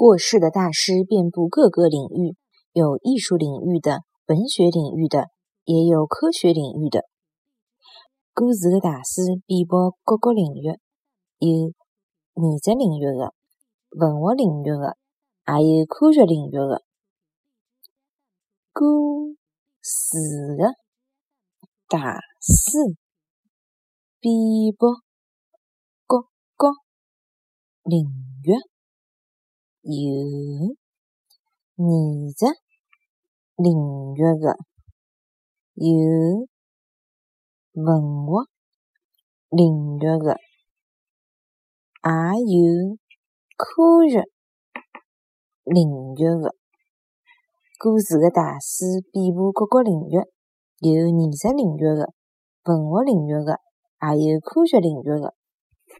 [0.00, 2.34] 过世的大师遍布各个领域，
[2.72, 5.28] 有艺术领域的、文学领域的，
[5.66, 7.04] 也有科学领域的。
[8.32, 10.80] 过世的大师遍布各个领域，
[11.40, 13.34] 有艺术领域的、
[13.90, 14.96] 文学领域的，
[15.52, 16.82] 也有科学领域的。
[18.72, 18.86] 过
[19.82, 20.72] 世的
[21.88, 22.96] 大师
[24.18, 24.32] 遍
[24.78, 24.86] 布
[26.06, 26.22] 各
[26.56, 26.72] 个
[27.84, 28.06] 领
[28.44, 28.54] 域。
[29.82, 29.92] 有
[31.76, 32.46] 艺术
[33.56, 34.58] 领域的，
[35.74, 36.46] 有
[37.72, 37.86] 文
[38.26, 38.44] 学
[39.48, 40.36] 领域的，
[42.02, 42.08] 也
[42.44, 42.98] 有
[43.56, 44.28] 科学
[45.64, 46.54] 领域的。
[47.78, 50.20] 故事的大师遍布各个领域，
[50.80, 52.12] 有艺术领域的、
[52.64, 53.58] 文学领域的，
[54.18, 55.34] 也有科学领域的。